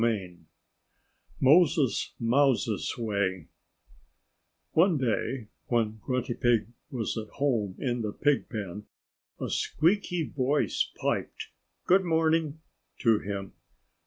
XXIII 0.01 0.39
MOSES 1.39 2.15
MOUSE'S 2.19 2.97
WAY 2.97 3.49
One 4.71 4.97
day 4.97 5.49
when 5.67 5.99
Grunty 6.03 6.33
Pig 6.33 6.69
was 6.89 7.15
at 7.19 7.33
home, 7.35 7.75
in 7.77 8.01
the 8.01 8.11
pigpen, 8.11 8.87
a 9.39 9.51
squeaky 9.51 10.27
voiced 10.27 10.95
piped 10.95 11.49
"Good 11.85 12.03
morning!" 12.03 12.61
to 13.01 13.19
him. 13.19 13.53